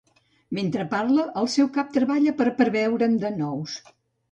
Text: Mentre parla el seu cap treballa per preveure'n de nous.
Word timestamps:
Mentre 0.59 0.85
parla 0.93 1.25
el 1.41 1.51
seu 1.57 1.69
cap 1.77 1.93
treballa 1.99 2.35
per 2.41 2.49
preveure'n 2.63 3.17
de 3.27 3.35
nous. 3.39 3.79